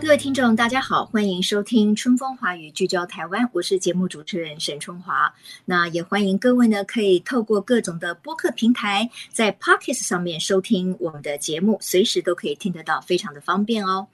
[0.00, 3.48] 各位听众，大家好，欢迎收听《春风华语》，聚焦台湾。
[3.52, 5.32] 我是节目主持人沈春华。
[5.64, 14.08] 那也欢迎各位呢，可以透过各种的播客平台，在 Pocket 上面收听我们的节目，随时都可以听得到，非常的方便哦。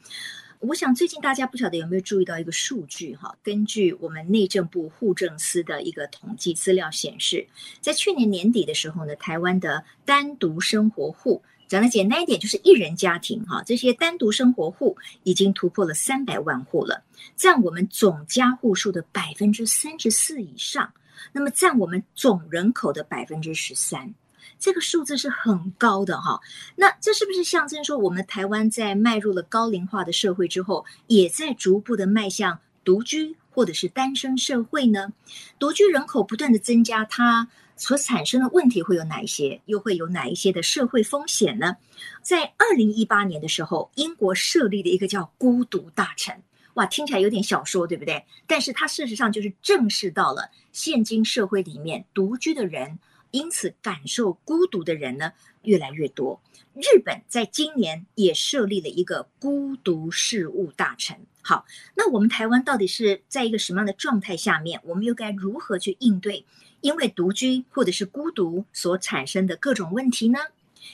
[0.59, 3.35] 我想最近大家不晓得有没有注意到一个数据哈？
[3.43, 7.47] 根据我们内政部户政司的一个统计资料显示，
[7.81, 17.05] 在去年年底的时候呢，台湾的单独生活户，讲的简单一点就是一人家庭哈，这些单独生活户已经突破了三百万户了，
[17.37, 20.93] 占我们总家户数的百分之三十四以上，
[21.33, 24.13] 那么占我们总人口的百分之十三。
[24.59, 26.41] 这个数字是很高的哈，
[26.75, 35.13] 那这是不是象征说，我们台湾在迈入了高龄化的社会之后，也在逐步的迈向独居或者是单身社会呢？
[35.61, 37.47] 独居人口不断的增加，它
[37.81, 39.59] 所产生的问题会有哪一些？
[39.65, 41.79] 又会有哪一些的社会风险呢？
[42.23, 46.43] 在二零一八年的时候，英国设立了一个叫“孤独大臣”，
[46.75, 48.23] 哇，听起来有点小说，对不对？
[48.47, 52.99] 但是它事实上就是正视到了现今社会里面独居的人。
[53.31, 56.43] 因此，感受孤独的人呢，越来越多。
[56.75, 61.17] 日本在今年也设立了一个孤独事务大臣。
[61.41, 64.81] 好，那我们台湾到底是在一个什么样的状态下面？
[64.85, 66.45] 我们又该如何去应对
[66.81, 70.39] 因为独居或者是孤独所产生的各种问题呢？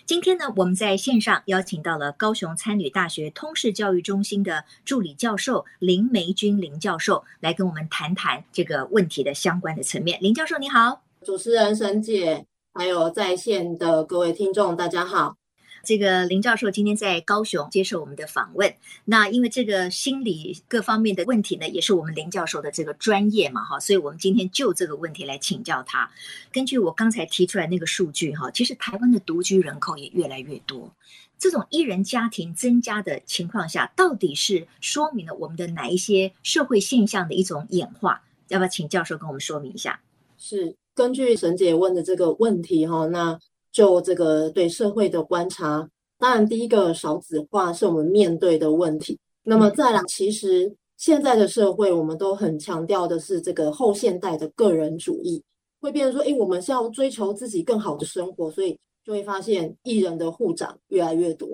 [0.05, 10.19] 今天呢，我们在线上邀请到了高雄参旅大学通识教育中心的助理教授林梅君林教授，来跟我们谈谈这个问题的相关的层面。
[10.21, 11.03] 林教授，你好。
[11.25, 12.45] 主持人沈姐，
[12.75, 15.37] 还有在线的各位听众，大家好。
[15.87, 18.75] 这个林教授今天在高雄接受我们的访问。
[19.05, 26.11] 那因为这个心理各方面的问题呢，也是我们林教授的这个专业嘛，哈，所以我们今天就这个问题来请教他。
[26.53, 30.93] 根据我刚才提出来那个数据，哈，其实台湾的独居人口也越来越多。
[31.39, 38.23] 这种一人家庭增加的情况下，到底是说明了我们的哪一些社会现象的一种演化？
[38.49, 40.01] 要不要请教授跟我们说明一下？
[40.37, 40.75] 是。
[40.95, 43.39] 根据沈姐问的这个问题哈，那
[43.77, 45.87] 就这个对社会的观察，
[46.19, 49.19] 当然第一个少子化是我们面对的问题。
[49.43, 55.43] 那么再来，其实现在的社会我们都很强调的是这个后现代的个人主义，
[55.79, 61.47] 会变成说，诶，我们是要追求自己更好的生活，所以就会发现艺人的护长越来越多。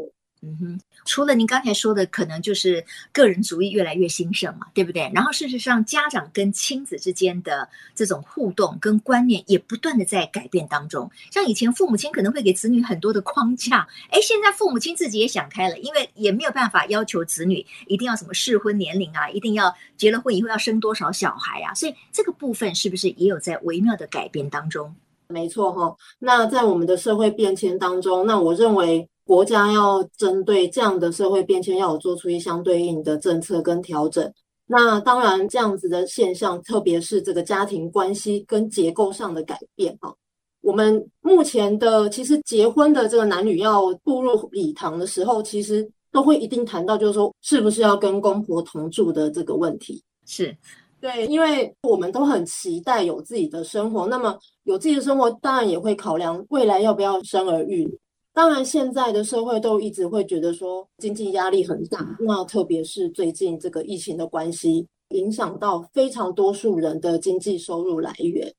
[0.44, 5.08] 嗯哼，除了您刚才说的，可能就是个人主义越来越兴盛嘛，对不对？
[5.14, 11.08] 然后事实上，家长跟亲子之间的这种互动跟观念也不断的在改变当中。
[11.30, 24.92] 像以前父母亲可能会给子女很多的框架，哎，现在父母亲自己也想开了，因为也没有办法要求子女一定要什么适婚年龄啊，一定要结了婚以后要生多少小孩啊，所以这个部分是不是也有在微妙的改变当中？
[25.28, 29.08] 没错哈，那在我们的社会变迁当中，那我认为。
[29.32, 34.30] 国家要针对这样的社会变迁，要有做出一相对应的政策跟调整。
[34.66, 40.14] 那当然，这样子的现象，特别是这个家庭关系跟结构上的改变哈。
[40.60, 50.04] 我们目前的其实结婚的这个男女要步入礼堂的时候，其实都会一定谈到，就是说是不是要跟公婆同住的这个问题。
[50.26, 50.54] 是
[51.00, 57.98] 对，因为我们都很期待有自己的生活，那么有自己的生活，当然也会考量未来要不要生儿育女。
[58.34, 68.50] 当然，现在的社会都一直会觉得说经济压力很大，那特别是最近这个疫情的关系，影响到非常多数人的经济收入来源，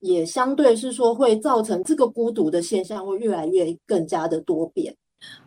[0.00, 4.96] 也相对是说会造成这个孤独的现象会越来越更加的多变。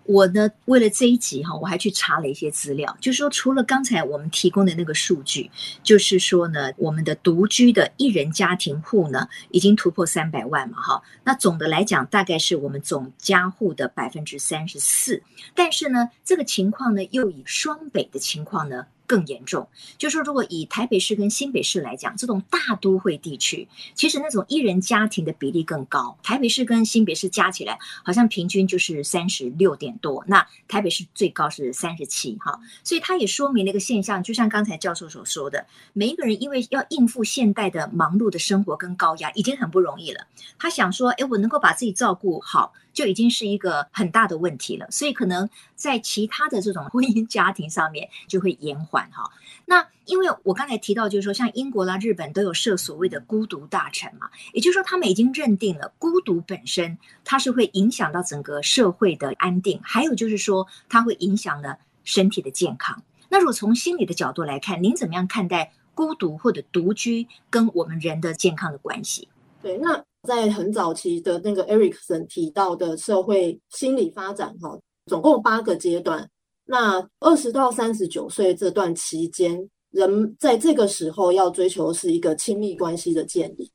[0.05, 5.49] 我呢，为了这一集哈，我还去查了一些资料，就是说，除了刚才我们提供的那个数据，
[5.83, 11.01] 就是说呢，我们的独居的一人家庭户呢，已经突破三百万嘛，哈。
[11.23, 15.21] 那总的来讲，大概是我们总家户的百分之三十四。
[15.55, 18.87] 但是呢，这个情况呢，又以双北的情况呢。
[19.11, 19.67] 更严重。
[19.97, 26.17] 就是说，如果以台北市跟新北市来讲，这种大都会地区，其实那种一人家庭的比例更高。
[26.23, 32.57] 台北市跟新北市加起来，好像平均就是三十六点多，那台北市最高是三十七哈。
[32.85, 40.25] 所以它也说明了一个现象，就像刚才教授所说的，每一个人因为要应付现代的忙碌的生活跟高压，已经很不容易了。
[40.57, 44.89] 他想说，哎，我能够把自己照顾好，就已经是一个很大的问题了。
[44.89, 49.31] 所以可能在其他的这种婚姻家庭上面就会延缓哈。
[49.65, 63.01] 那因为我刚才提到，就是说像英国啦、日本都有设所谓的孤独大臣嘛，也就是说他们已经认定了孤独本身它是会影响到整个社会的安定，还有就是说它会影响了身体的健康。
[63.29, 69.29] 那如果从心理的角度来看，您怎么样看待孤独或者独居跟我们人的健康的关系？
[69.61, 76.29] 对，那在很早期的那个 Erikson 提到的社会心理发展，哈，总共八个阶段。
[76.71, 83.69] 那二十到三十九岁这段期间，人在这个时候要追求是一个亲密关系的建立。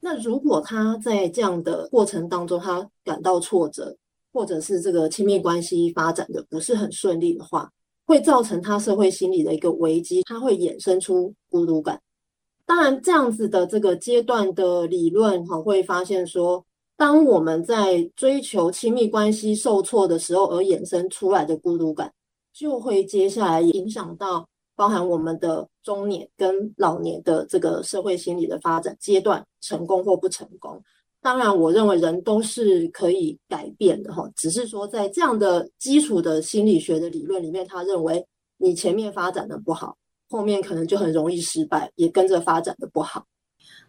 [0.00, 3.96] 那如果他在这样的过程当中，他感到挫折，
[4.32, 7.70] 或者是这个亲密关系发展的不是很顺利的话，
[8.04, 12.00] 会造成他社会心理的一个危机，他会衍生出孤独感。
[12.66, 16.66] 当然，这样子的这个阶段的理论哈，会发现说，
[16.96, 22.12] 当我们在追求亲密关系受挫的时候，而衍生出来的孤独感，
[22.60, 24.46] 就会接下来影响到
[24.76, 30.78] 包含我们的中年跟老年的这个社会心理的发展阶段，成功或不成功。
[31.22, 38.22] 当然，我认为人都是可以改变的哈，只是说在这样的基础的心理学的理论里面，他认为
[38.58, 39.96] 你前面发展的不好。
[40.28, 43.24] 后面可能就很容易失败，也跟着发展的不好。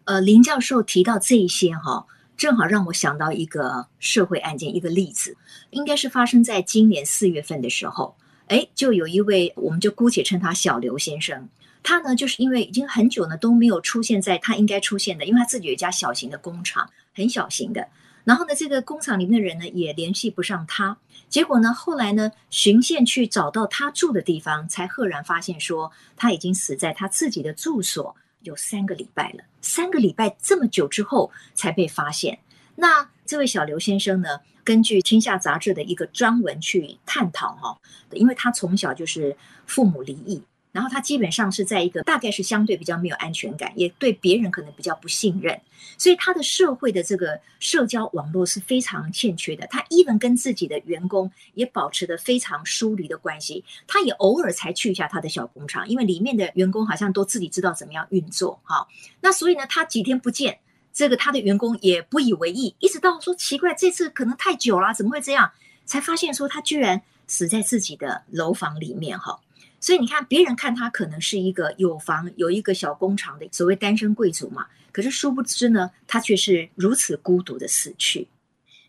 [0.06, 2.06] 呃，林教授提到这一些哈，
[2.38, 5.36] 正好让我想到一个社会案件，一个例子，
[5.72, 8.16] 应该是发生在今年四月份的时候。
[8.48, 11.48] 哎，就有一位，我们就姑且称他小刘先生，
[11.82, 17.88] 他呢就是因为已经很久呢都没有出现在他应该出现的，因为他自己有一家小型的工厂，很小型的。
[18.24, 20.96] 然后呢，这个工厂里面的人呢也联系不上他。
[21.28, 29.42] 结果呢，后来呢，巡线去找到他住的地方，才赫然发现说他已经死在他自己的住所有三个礼拜了。
[29.60, 32.38] 三个礼拜这么久之后才被发现。
[32.76, 37.78] 那这位小刘先生呢，根据《天下》杂志的一个专文去探讨哈，
[38.12, 39.36] 因为他从小就是
[39.66, 40.42] 父母离异。
[40.72, 45.60] 然后他基本上是在一个大概是相对比较没有安全感，也对别人可能比较不信任，
[45.98, 49.66] 所以他的社会的这个社交网络是非常欠缺的。
[49.66, 58.88] 他 even 跟自己的员工也保持着非常疏离的关系，他也偶尔才去一下他的小工厂，因为里面的员工好像都自己知道怎么样运作哈。
[59.20, 60.58] 那所以呢，他几天不见，
[60.92, 65.50] 这个他的员工也不以为意，一直到说奇怪，这次可能太久了，怎么会这样？
[65.84, 69.40] 才发现说他居然死在自己的楼房里面哈。
[69.80, 78.28] 所以你看，别人看他可能是一个有房有一个小工厂的所谓单身贵族嘛，可是殊不知呢，他却是如此孤独的死去。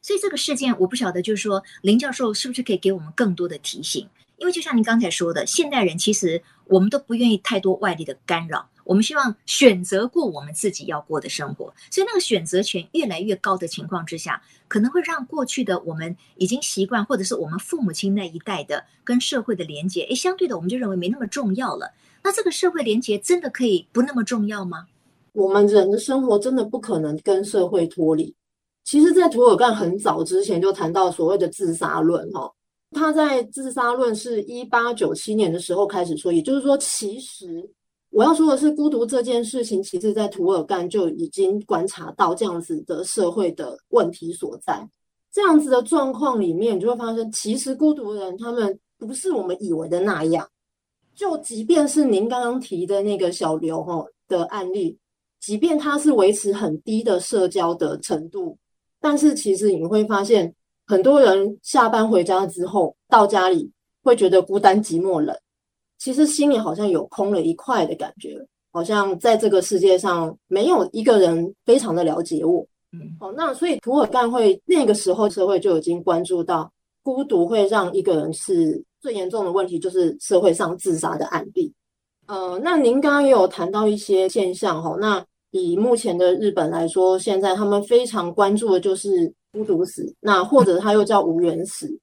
[0.01, 4.07] 所以这个事件，我不晓得，就是说林教授是不是可以给我们更多的提醒？
[4.38, 11.74] 因为就像您刚才说的，现代人其实我们都不愿意太多外力的干扰，我们希望选择过我们自己要过的生活。
[11.91, 21.91] 所以那个选择权越来越高的情况之下，可能会让过去的我们已经习惯，或者是我们父母亲那一代的跟社会的连接，诶，相对的我们就认为没那么重要了。
[22.24, 24.88] 那这个社会连接真的可以不那么重要吗？
[25.33, 28.33] 我们人的生活真的不可能跟社会脱离。
[28.83, 32.51] 其实，在涂尔干很早之前就谈到所谓的自杀论，哈。
[32.91, 37.68] 他在自杀论是一八九七年的时候开始说，也就是说，其实
[38.13, 44.88] 我要说的是，孤独这件事情，其实在涂尔干就已经观察到这样子的社会的问题所在。
[45.31, 50.48] 这样子的状况里面，你就会发现，其实孤独的人他们不是我们以为的那样。
[51.15, 54.96] 就即便是您刚刚提的那个小刘哈的案例，
[55.39, 58.55] 即便他是维持很低的社交的程度，
[59.01, 60.53] 但是其实你会发现。
[60.86, 63.72] 很多人下班回家之后，到家里
[64.03, 65.34] 会觉得孤单、寂寞、冷，
[66.03, 68.38] 其实心里好像有空了一块的感觉，
[68.74, 72.60] 好像在这个世界上没有一个人非常的了解我。
[72.91, 76.69] 嗯，哦，那所以土尔干会那个时候社会就已经关注到
[77.03, 81.72] 孤独会让一个人是最严重的问题，就是社会上自杀的案例。
[82.27, 89.33] 呃，那您刚刚也有谈到一些现象哈，那以目前的日本来说，现在他们非常关注的就是。
[89.55, 91.95] 孤独死，那或者它又叫无缘死。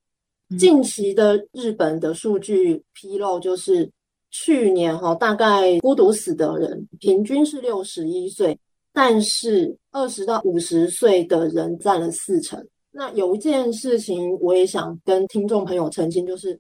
[0.59, 3.91] 近期的日本的数据披露，就是
[4.31, 8.59] 去年哈，大概孤独死的人平均是六十一岁，
[8.93, 12.65] 但是二十到五十岁的人占了四成。
[12.91, 16.59] 那有一件事情，我也想跟听众朋友澄清，就是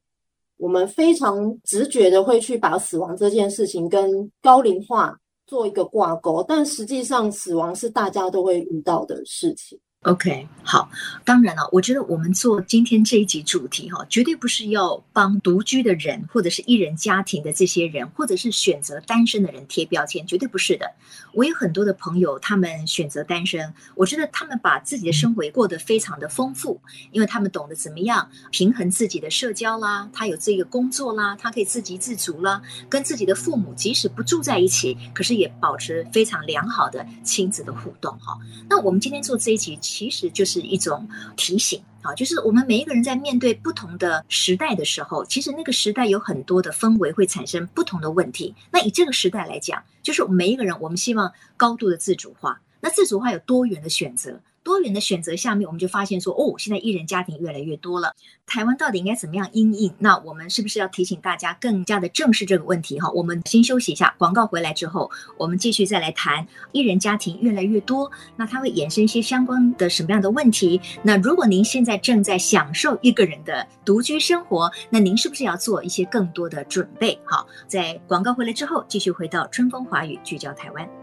[0.57, 5.17] 我们非常直觉的会去把死亡这件事情跟高龄化
[5.47, 9.77] 做一个挂钩，但实际上死亡是大家都会遇到的事情。
[10.05, 10.91] OK，好，
[11.27, 20.91] 当然了，我觉得我们做今天这一集主题哈，绝对不是要帮独居的人，或者是一人家庭的这些人，或者是选择单身的人贴标签，绝对不是的。
[21.35, 26.81] 我有很多的朋友，他们选择单身，我觉得他们把自己的生活过得非常的丰富，
[27.13, 38.39] 因为他们懂得怎么样平衡自己的社交啦，他有这个工作啦，他可以自给自足啦，跟自己的父母即使不住在一起，可是也保持非常良好的亲子的互动哈。
[38.67, 39.79] 那我们今天做这一集。
[39.91, 41.07] 其实就是一种
[41.37, 48.55] 提醒啊，就是我们每一个人在面对不同的时代的时候，其实那个时代有很多的氛围会产生不同的问题。
[48.71, 52.61] 那以这个时代来讲，就是每一个人，我们希望高度的自主化。
[52.81, 54.41] 那自主化有多元的选择。
[54.63, 58.15] 多元的选择下面，我们就发现说，哦，现在一人家庭越来越多了。
[58.47, 59.93] 台湾到底应该怎么样应应？
[59.99, 63.01] 那我们是不是要提醒大家更加的正视这个问题？
[63.01, 70.81] 哈，我们先休息一下，广告回来之后，我们继续再来谈一人家庭越来越多，那它会衍生一些相关的什么样的问题？
[71.03, 77.19] 那如果您现在正在享受一个人的独居生活，那您是不是要做一些更多的准备？
[77.25, 81.00] 好，在广告回来之后，继续回到春风华语，聚焦台湾。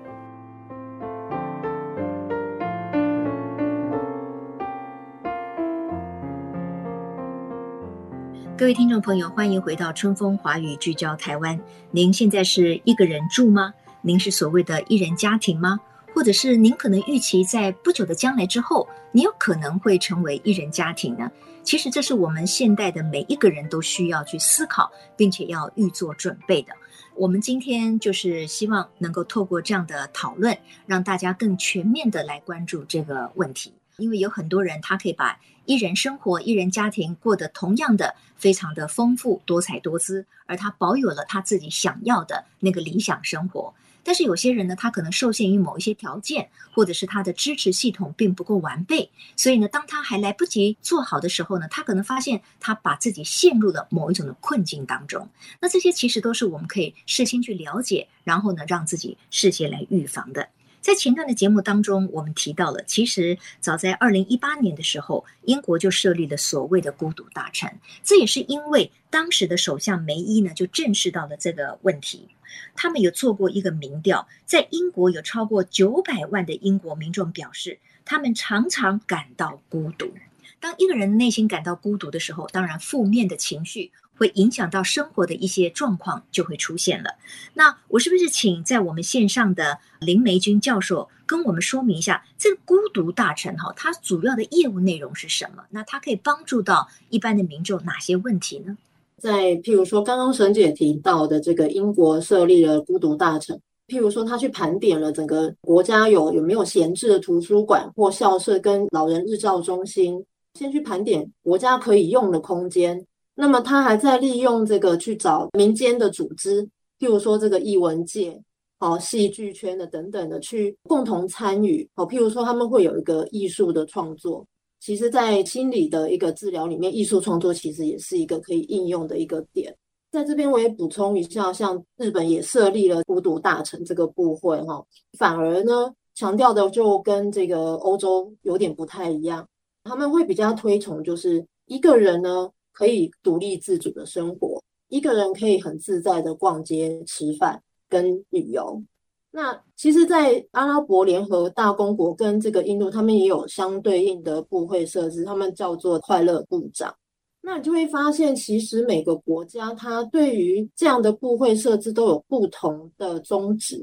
[8.58, 11.60] 各位听众朋友，欢迎回到春风华语聚焦台湾。
[11.92, 13.72] 您现在是一个人住吗？
[14.02, 15.80] 您是所谓的一人家庭吗？
[16.16, 21.32] 或者是您可能预期在不久的将来之后，你有可能会成为一人家庭呢？
[21.62, 26.74] 其实这是我们现代的每一个人都需要去思考，并且要预做准备的。
[27.16, 33.72] 我们今天就是希望能够透过这样的讨论，让大家更全面的来关注这个问题。
[33.98, 43.74] 因为有很多人，他可以把一人生活、一人家庭过得同样的非常的丰富、多彩多姿，而他保有了他自己想要的那个理想生活。
[44.02, 55.28] 但是有些人呢，他可能受限于某一些条件，或者是他的支持系统并不够完备，所以呢，当他还来不及做好的时候呢，他可能发现他把自己陷入了某一种的困境当中。
[55.60, 60.48] 那这些其实都是我们可以事先去了解，然后呢，让自己事先来预防的。
[60.88, 67.70] 在前段的节目当中，我们提到了，其实早在二零一八年的时候，英国就设立了所谓的孤独大臣。
[68.06, 72.30] 这也是因为当时的首相梅伊呢，就正视到了这个问题。
[72.74, 80.14] 他们有做过一个民调，在英国有超过九百万的英国民众表示，他们常常感到孤独。
[80.62, 83.92] 当一个人内心感到孤独的时候，当然负面的情绪。
[84.18, 87.12] 会影响到生活的一些状况就会出现了。
[87.54, 95.64] 那我是不是请在我们线上的林玫君教授跟我们说明一下，这个孤独大臣哈，它主要的业务内容是什么？
[95.70, 98.78] 那它可以帮助到一般的民众哪些问题呢？
[99.20, 113.06] 在譬如说，刚刚沈姐提到的这个英国设立了孤独大臣，譬如说他去盘点了整个国家有有没有闲置的图书馆或校舍跟老人日照中心，先去盘点国家可以用的空间。
[113.40, 116.64] 那么他还在利用这个去找民间的组织，
[116.98, 118.42] 譬如说这个艺文界、
[118.80, 121.88] 哦戏剧圈的等等的，去共同参与。
[121.94, 124.44] 哦，譬如说他们会有一个艺术的创作。
[124.80, 129.72] 其实，在心理的一个治疗里面，艺术创作其实也是一个可以应用的一个点。
[130.12, 134.84] 在这边我也补充一下，像日本也设立了孤独大臣这个部会，哈，
[135.16, 139.48] 反而呢强调的就跟这个欧洲有点不太一样。
[139.84, 142.50] 他们会比较推崇，就是一个人呢。
[142.78, 148.84] 可以独立自主的生活，一个人可以很自在的逛街、吃饭跟旅游。
[149.32, 156.96] 那其实，在阿拉伯联合大公国跟这个印度，他们也有相对应的部会设置，他们叫做快乐部长。
[157.42, 163.82] 那你就会发现，其实每个国家它对于这样的部会设置都有不同的宗旨，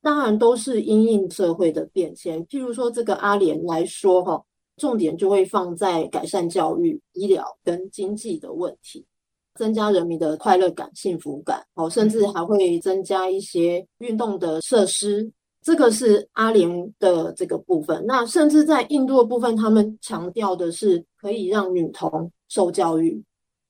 [0.00, 2.42] 当然都是因应社会的变迁。
[2.46, 4.42] 譬如说，这个阿联来说，哈。
[4.82, 9.06] 重点就会放在改善教育、医疗跟经济的问题，
[9.54, 15.30] 增加人民的快乐感、幸福感，哦，甚至还会增加一些运动的设施。
[15.62, 18.04] 这个是阿联的这个部分。
[18.08, 23.22] 那甚至在印度的部分，他们强调的是可以让女童受教育，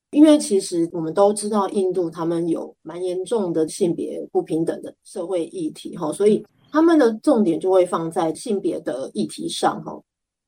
[0.09, 10.01] 因为其实我们都知道，印度他们有蛮严重的性别不平等的社会议题，哈，所以他们的重点就会放在性别的议题上，哈。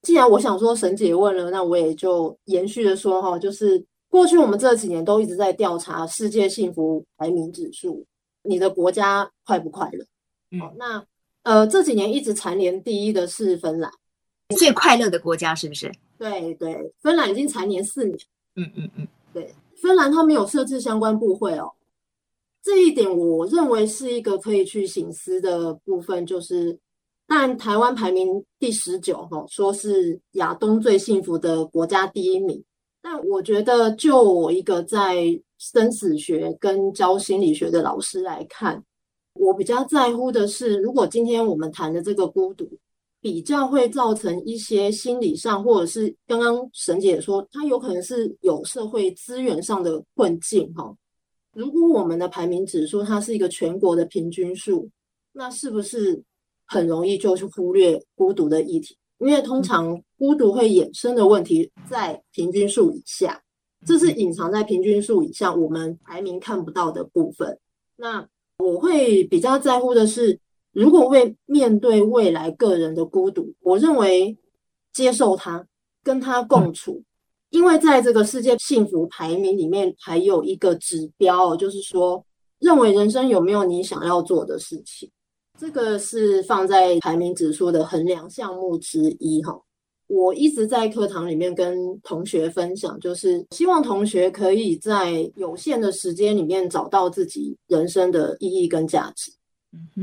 [0.06, 8.06] 既然我想说沈姐问了，那我也就延续的说哈，就是过去我们这几年都一直在调查世界幸福排名指数，
[8.44, 10.06] 你的国家快不快乐？
[10.52, 11.04] 嗯，那
[11.42, 13.92] 呃这几年一直蝉联第一的是芬兰，
[14.56, 15.92] 最快乐的国家是不是？
[16.20, 18.18] 对对，芬兰已经蝉联四年。
[18.56, 19.54] 嗯嗯嗯，对。
[19.82, 21.74] 芬兰它没有设置相关部会哦，
[22.64, 26.26] 这一点我认为是一个可以去省思的部分。
[26.26, 26.80] 就是，
[27.28, 32.64] 但台湾排名第十九，哈，说是亚东最幸福的国家第一名。
[33.02, 38.84] 但我觉得，就我一个在生死学跟教心理学的老师来看，
[39.34, 42.70] 我比较在乎的是，如果今天我们谈的这个孤独。
[43.22, 50.96] 比较会造成一些心理上，或者是刚刚沈姐说，她有可能是有社会资源上的困境哈。
[51.52, 54.88] 如果我们的排名指数它是一个全国的平均数，
[55.32, 56.22] 那是不是
[56.66, 58.98] 很容易就去忽略孤独的议题？
[59.20, 63.42] 因为通常孤独会衍生的问题在平均数以下，
[63.86, 67.60] 这是隐藏在平均数以下我们排名看不到的部分。
[67.96, 70.40] 那我会比较在乎的是。
[70.76, 74.38] 如果为面对未来个人的孤独，我认为
[74.92, 75.66] 接受他，
[76.04, 77.02] 跟他共处，
[77.50, 82.22] 因为在这个世界幸福排名里面，还有一个指标，就是说，
[82.60, 85.10] 认为人生有没有你想要做的事情，
[85.58, 89.60] 这个是放在排名指数的衡量项目之一哈。
[90.08, 99.32] 我一直在课堂里面跟同学分享，就是希望同学可以在有限的时间里面找到自己人生的意义跟价值。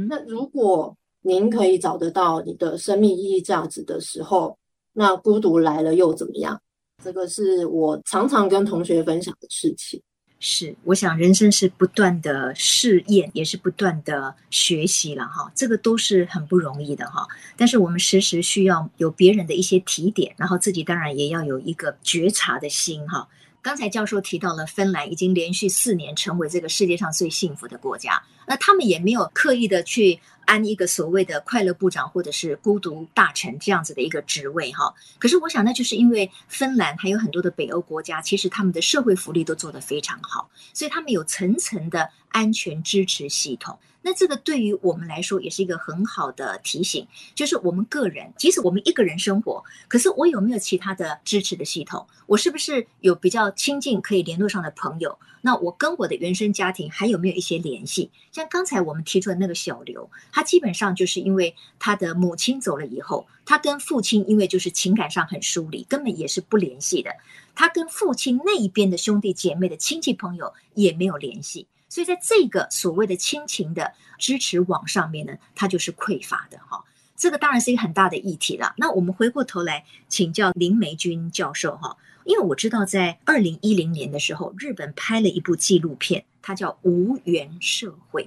[0.09, 4.59] 那如果您可以找得到你的生命意义价值的时候，
[4.93, 6.61] 那孤独来了又怎么样？
[7.05, 10.03] 这个是我常常跟同学分享的事情。
[10.45, 17.25] 是，我想人生是不断的试验，也是不断的学习了哈，这个都是很不容易的哈。
[17.57, 23.29] 但是我们时时需要有别人的一些提点，然后自己当然也要有一个觉察的心哈。
[23.63, 30.19] 刚才教授提到了芬兰已经连续四年成为这个世界上最幸福的国家，那他们也没有刻意的去
[30.53, 34.93] 安一个所谓的快乐部长或者是孤独大臣这样子的一个职位哈。
[35.19, 43.79] 可是我想，那就是因为芬兰还有很多的北欧国家，其实他们的社会福利都做得非常好，所以他们有层层的安全支持系统。
[44.03, 52.07] 那这个对于我们来说也是一个很好的提醒，就是我们个人，即使我们一个人生活，可是我有没有其他的支持的系统？
[52.27, 55.19] 我是不是有比较亲近可以联络上的朋友？
[55.45, 58.11] 那我跟我的原生家庭还有没有一些联系？
[58.31, 67.11] 像刚才我们提出的那个小刘，他基本上就是因为他的母亲走了以后，他跟父亲因为就是情感上很疏离，根本也是不联系的。
[67.55, 71.67] 他跟父亲那一边的兄弟姐妹的亲戚朋友也没有联系。
[71.93, 76.83] 所以，在这个所谓的亲情的支持网上面呢，它就是匮乏的哈。
[77.19, 78.73] 这个当然是一个很大的议题了。
[78.79, 88.25] 那我们回过头来请教林梅君教授哈，因为我知道在二零一零年的时候，日本拍了一部纪录片，它叫《无缘社会》。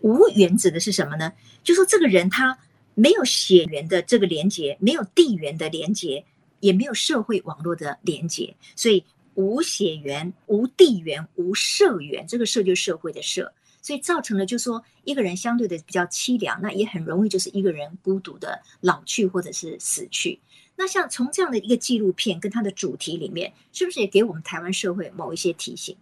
[0.00, 1.32] 无缘指的是什么呢？
[1.64, 2.58] 就说这个人他
[2.92, 6.22] 没有血缘的这个连接，没有地缘的连接，
[6.60, 9.02] 也没有社会网络的连接，所以。
[9.36, 20.40] 无血缘、无地缘、无社缘，这个“社”就是社会的“社”，所以造成了就是说一个人相对的比较凄凉，那也很容易就是一个人孤独的老去或者是死去。
[20.74, 25.96] 那像从这样的一个纪录片跟它的主题里面，是不是也给我们台湾社会某一些提醒？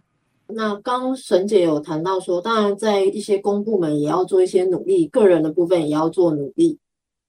[0.47, 6.79] 那刚沈姐有谈到说，当然在一些公部门也要做一些努力，个人的部分也要做努力。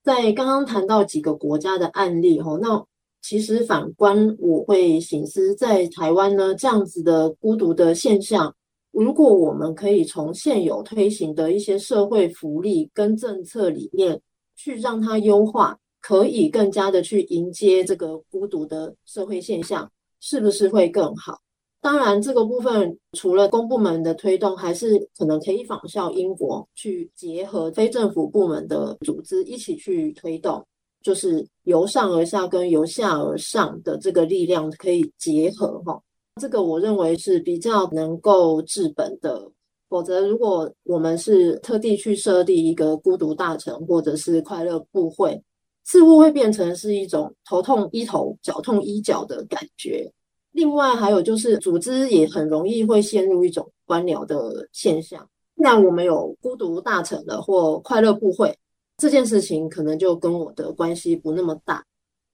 [0.02, 2.86] 在刚刚谈到几个国家的案例哈，那。
[3.28, 8.54] 其实反观，我会醒思，在台湾呢，这样子的孤独的现象，
[8.92, 14.22] 如果我们可以从现有推行的一些社会福利跟政策里面
[14.54, 21.36] 去让它优化，可以更加的去迎接这个孤独的社会现象，是不是会更好？
[21.80, 30.64] 当然，这个部分除了公部门的推动，还是可能可以仿效英国，去结合非政府部门的组织一起去推动。
[31.06, 36.02] 就是由上而下跟由下而上的这个力量可以结合哈，
[36.40, 39.48] 这个我认为是比较能够治本的。
[39.88, 45.40] 否则，如果我们是特地去设立一个孤独大臣或者是快乐部会，
[45.84, 50.12] 似乎会变成是一种头痛医头、脚痛医脚的感觉。
[50.50, 55.24] 另外，还有就是组织也很容易会陷入一种官僚的现象。
[55.54, 58.52] 那我们有孤独大臣的或快乐部会。
[58.98, 61.84] 这件事情可能就跟我的关系不那么大，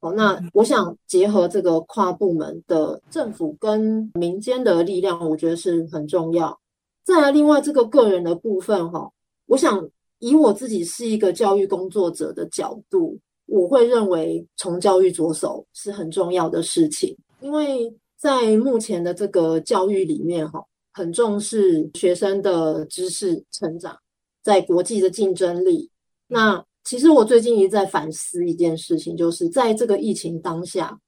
[0.00, 6.56] 哦，那我想结合这个跨部门的政府跟民间的力量，我觉得是很重要。
[7.04, 9.10] 再来，另外这个个人的部分，哈，
[9.46, 9.88] 我想
[10.20, 23.98] 以我自己是一个教育工作者的角度，我会认为从教育着手是很重要的事情，因为在目前的这个教育里面，哈，很重视学生的知识成长，
[24.44, 25.90] 在国际的竞争力。
[26.32, 30.98] 那其实我最近一直在反思一件事情，就是在这个疫情当下，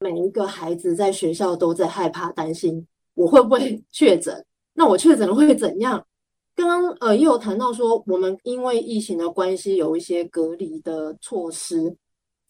[0.00, 4.44] 每一个孩子在学校都在害怕、担心，我会不会 确诊？
[4.74, 6.06] 那我确诊了会怎样？
[6.54, 11.96] 刚刚呃也有谈到说，我们因为疫情的关系有一些隔离的措施。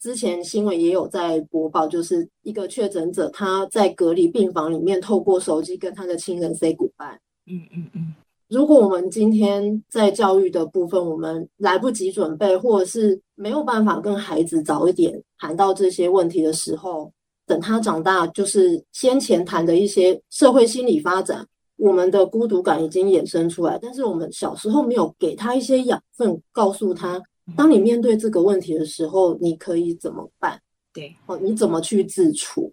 [0.01, 7.17] 之前新闻也有在播报，就是一个确诊者他在隔离病房里面透过手机跟他的亲人 say goodbye。
[7.45, 8.13] 嗯嗯嗯。
[8.51, 17.09] 如果我们今天在教育的部分，我们来不及准备，或者是没有办法跟孩子早一点谈到这些问题的时候，
[17.47, 27.21] 等他长大，就是先前谈的一些社会心理发展，我们的孤独感已经衍生出来，但是我们小时候没有给他一些养分，告诉他，
[27.55, 30.59] 当你面对这个问题的时候，你可以怎么办？
[30.91, 32.69] 对，哦，你怎么去自处？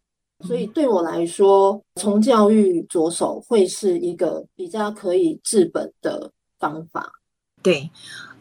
[0.46, 7.10] 所以对我来说，从教育着手会是一个比较可以治本的方法。
[7.62, 7.90] 对。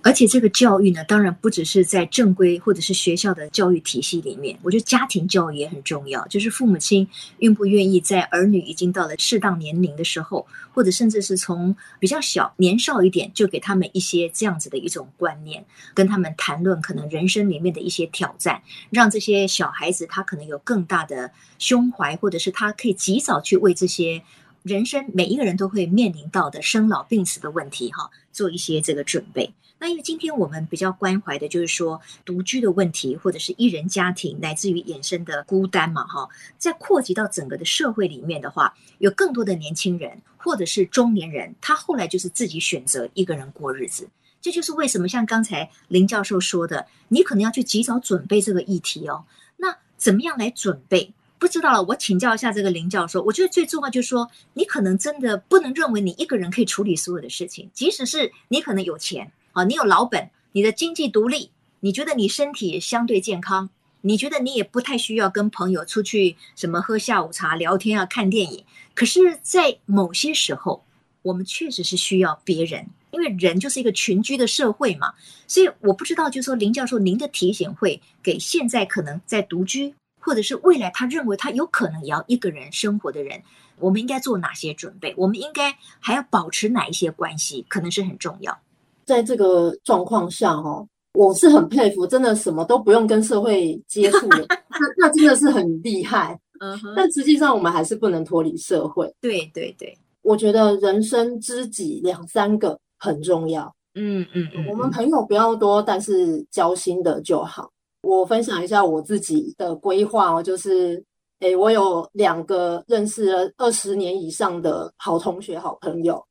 [0.08, 6.26] 而且这个教育呢，当然不只是在正规或者是学校的教育体系里面，我觉得家庭教育也很重要。
[6.28, 7.06] 就是父母亲
[7.39, 15.62] 愿不愿意在儿女已经到了适当年龄的时候，或者甚至是从比较小年少一点，就给他们一些这样子的一种观念，
[15.93, 24.24] 跟他们谈论可能人生里面的一些挑战，让这些小孩子他可能有更大的胸怀，或者是他可以及早去为这些
[24.63, 29.52] 人生每一个人都会面临到的生老病死的问题哈，做一些这个准备。
[29.80, 44.10] 那因为今天我们比较关怀的就是说独居的问题，或者是一人家庭，乃至于衍生的孤单嘛，哈，在扩及到整个的社会里面的话，有更多的年轻人或者是中年人，他后来就是自己选择一个人过日子。
[44.42, 49.26] 这就是为什么像刚才林教授说的，你可能要去及早准备这个议题哦。
[49.58, 51.13] 那怎么样来准备？
[51.40, 53.22] 不知道了，我请教一下这个林教授。
[53.22, 59.32] 我觉得最重要就是说，你可能真的不能认为你一个人可以处理所有的事情，即使是你可能有钱。
[59.58, 68.63] 啊，你有老本，你的经济独立，你觉得你身体相对健康，你觉得你也不太需要跟朋友出去什么喝下午茶、聊天啊、看电影。
[68.93, 70.86] 可是，在某些时候，
[71.24, 75.15] 我们确实是需要别人，因为人就是一个群居的社会嘛。
[75.48, 83.41] 所以，我不知道，就说林教授，您的提醒会给现在可能在独居，或者是未来他认为他有可能也要一个人生活的人，
[83.80, 85.15] 我们应该做哪些准备？
[85.17, 87.65] 我们应该还要保持哪一些关系？
[87.67, 88.60] 可能是很重要。
[89.08, 96.39] 在这个状况下，哦，我是很佩服，真的什么都不用跟社会接触的， 那那真的是很厉害。
[96.60, 99.12] 嗯哼，但实际上我们还是不能脱离社会。
[99.22, 103.74] 对对对，我觉得人生知己两三个很重要。
[103.96, 107.72] 嗯嗯嗯，我们朋友不要多，但是交心的就好。
[108.04, 111.04] 我分享一下我自己的规划哦，就是，
[111.39, 116.24] 诶，我有两个认识了二十年以上的好同学、好朋友。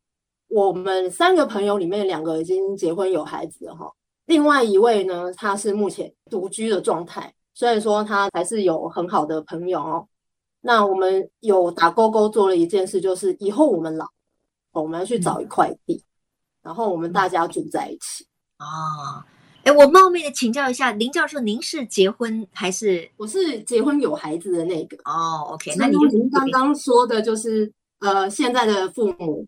[0.49, 3.93] 我们三个朋友里面，两个已经结婚有孩子了哈，
[4.27, 7.33] 另外一位呢，他是目前独居的状态。
[7.55, 10.07] 虽然说他还是有很好的朋友哦。
[10.61, 14.07] 那我们有打勾勾做了一件事，就是以后我们老，
[14.73, 16.03] 我们要去找一块地，
[16.63, 19.25] 然后我们大家住在一起啊。
[19.63, 23.09] 哎，我冒昧的请教一下林教授，您是结婚还是？
[23.17, 25.53] 我是结婚有孩子的那个哦。
[25.53, 29.47] OK，那你您刚刚说的就是呃，现在的父母。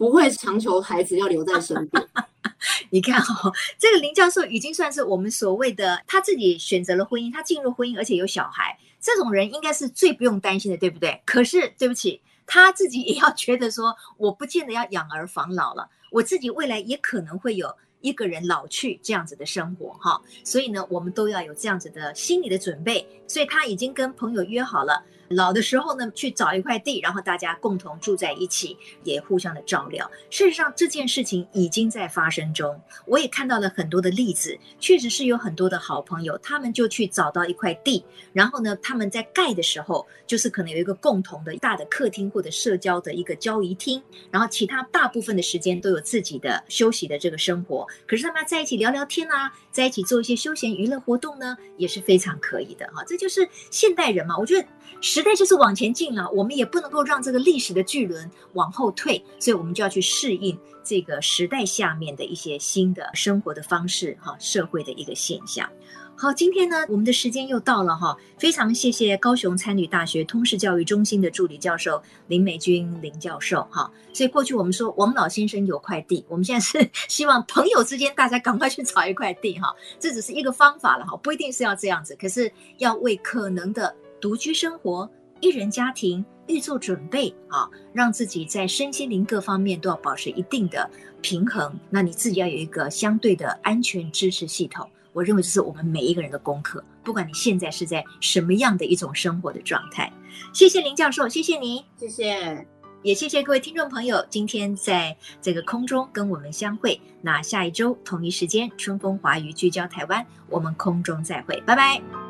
[0.00, 2.02] 不会强求孩子要留在身边。
[2.88, 11.20] 你看哦，这个林教授已经算是我们所谓的他自己选择了婚姻，他进入婚姻，而且有小孩，这种人应该是最不用担心的，对不对？
[11.26, 20.18] 可是对不起，他自己也要觉得说，我不见得要养儿防老了，我自己未来也可能会有一个人老去这样子的生活哈。
[20.42, 23.06] 所以呢，我们都要有这样子的心理的准备。
[23.26, 25.04] 所以他已经跟朋友约好了。
[25.30, 30.10] 老的时候呢，去找一块地，然后大家共同住在一起，也互相的照料。
[30.28, 32.80] 事实上，这件事情已经在发生中。
[33.06, 47.86] 我也看到了很多的例子，确实是有很多的好朋友，他们就去找到一块地，然后呢，他们在盖的时候，就是可能有一个共同的大的客厅或者社交的一个交谊厅，然后其他大部分的时间都有自己的休息的这个生活。
[48.04, 53.04] 可是他们要在一起聊聊天啊，在一起做一些休闲娱乐活动呢，也是非常可以的哈。
[53.06, 54.66] 这就是现代人嘛，我觉得。
[55.00, 65.68] 时代就是往前进了，我们也不能够让这个历史的巨轮往后退，所以我们就要去适应这个时代下面的一些新的生活的方式，哈，社会的一个现象。
[66.16, 73.90] 好，今天呢，我们的时间又到了哈，非常谢谢高雄餐旅大学通识教育中心的助理教授林美君林教授哈。
[74.12, 83.96] 所以过去我们说王老先生有块地，我们现在是希望朋友之间大家赶快去找一块地哈，这只是一个方法了哈，不一定是要这样子，可是要为可能的。
[84.20, 90.88] 独居生活、一人家庭预做准备啊，让自己在身心灵各方面都要保持一定的
[91.22, 91.74] 平衡。
[91.88, 94.88] 那你自己要有一个相对的安全支持系统。
[95.12, 96.84] 我认为这是我们每一个人的功课。
[97.02, 100.12] 不管你现在是在什么样的一种生活的状态，
[100.52, 102.66] 谢谢林教授，谢谢你，谢谢。
[103.02, 107.00] 也谢谢各位听众朋友今天在这个空中跟我们相会。
[107.22, 112.29] 那下一周同一时间，春风华语聚焦台湾，我们空中再会，拜拜。